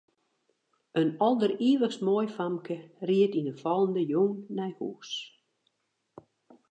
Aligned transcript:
In 0.99 1.09
alderivichst 1.29 2.01
moai 2.07 2.27
famke 2.37 2.77
ried 3.07 3.33
yn 3.39 3.49
'e 3.51 3.55
fallende 3.63 4.03
jûn 4.11 4.33
nei 4.55 4.71
hûs. 4.77 5.11